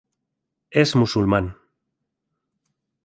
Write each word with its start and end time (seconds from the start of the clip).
Es 0.71 0.95
musulmán. 0.95 1.55